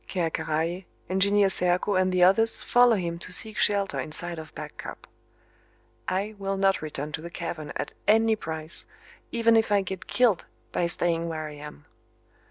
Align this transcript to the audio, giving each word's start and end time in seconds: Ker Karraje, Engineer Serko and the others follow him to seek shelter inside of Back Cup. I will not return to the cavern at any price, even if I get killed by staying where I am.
Ker 0.09 0.31
Karraje, 0.31 0.85
Engineer 1.11 1.47
Serko 1.49 1.93
and 1.93 2.11
the 2.11 2.23
others 2.23 2.63
follow 2.63 2.95
him 2.95 3.19
to 3.19 3.31
seek 3.31 3.59
shelter 3.59 3.99
inside 3.99 4.39
of 4.39 4.51
Back 4.55 4.77
Cup. 4.77 5.05
I 6.07 6.33
will 6.39 6.57
not 6.57 6.81
return 6.81 7.11
to 7.11 7.21
the 7.21 7.29
cavern 7.29 7.71
at 7.75 7.93
any 8.07 8.35
price, 8.35 8.87
even 9.31 9.55
if 9.55 9.71
I 9.71 9.83
get 9.83 10.07
killed 10.07 10.45
by 10.71 10.87
staying 10.87 11.29
where 11.29 11.45
I 11.45 11.53
am. 11.53 11.85